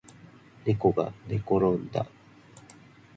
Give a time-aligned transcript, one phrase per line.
[0.65, 2.07] ねこがねころんだ